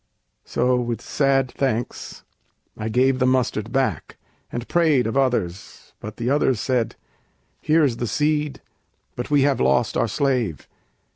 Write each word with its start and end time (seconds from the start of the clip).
So, 0.45 0.77
with 0.77 0.99
sad 0.99 1.51
thanks, 1.51 2.23
I 2.75 2.89
gave 2.89 3.19
the 3.19 3.27
mustard 3.27 3.71
back, 3.71 4.17
And 4.51 4.67
prayed 4.67 5.05
of 5.05 5.15
others, 5.15 5.93
but 5.99 6.17
the 6.17 6.27
others 6.27 6.59
said, 6.59 6.95
'Here 7.61 7.83
is 7.83 7.97
the 7.97 8.07
seed, 8.07 8.61
but 9.15 9.29
we 9.29 9.43
have 9.43 9.59
lost 9.61 9.95
our 9.95 10.07
slave!' 10.07 10.67